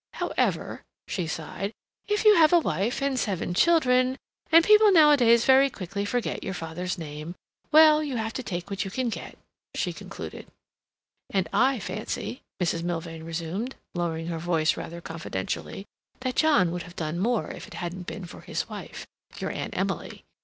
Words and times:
However," 0.13 0.81
she 1.07 1.27
sighed, 1.27 1.71
"if 2.07 2.25
you 2.25 2.33
have 2.37 2.51
a 2.51 2.59
wife 2.59 3.03
and 3.03 3.19
seven 3.19 3.53
children, 3.53 4.17
and 4.51 4.65
people 4.65 4.91
nowadays 4.91 5.45
very 5.45 5.69
quickly 5.69 6.05
forget 6.05 6.41
your 6.43 6.55
father's 6.55 6.97
name—well, 6.97 8.01
you 8.03 8.15
have 8.17 8.33
to 8.33 8.41
take 8.41 8.71
what 8.71 8.83
you 8.83 8.89
can 8.89 9.09
get," 9.09 9.37
she 9.75 9.93
concluded. 9.93 10.47
"And 11.29 11.47
I 11.53 11.77
fancy," 11.77 12.41
Mrs. 12.59 12.81
Milvain 12.81 13.23
resumed, 13.23 13.75
lowering 13.93 14.25
her 14.25 14.39
voice 14.39 14.75
rather 14.75 15.01
confidentially, 15.01 15.85
"that 16.21 16.35
John 16.35 16.71
would 16.71 16.81
have 16.81 16.95
done 16.95 17.19
more 17.19 17.51
if 17.51 17.67
it 17.67 17.75
hadn't 17.75 18.07
been 18.07 18.25
for 18.25 18.41
his 18.41 18.67
wife, 18.67 19.05
your 19.37 19.51
Aunt 19.51 19.77
Emily. 19.77 20.23